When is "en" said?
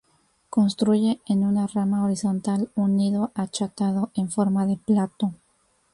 1.27-1.43, 4.15-4.31